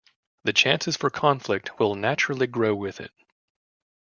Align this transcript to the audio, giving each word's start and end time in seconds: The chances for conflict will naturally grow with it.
The 0.45 0.51
chances 0.53 0.97
for 0.97 1.11
conflict 1.11 1.77
will 1.77 1.93
naturally 1.93 2.47
grow 2.47 2.73
with 2.73 2.99
it. 2.99 3.11